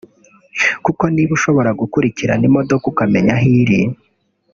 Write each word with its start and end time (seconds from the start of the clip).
kuko 0.85 1.03
niba 1.13 1.31
ushobora 1.37 1.69
gukurikirana 1.81 2.43
imodoka 2.49 2.85
ukamenya 2.91 3.31
aho 3.35 3.45
iri 3.61 3.81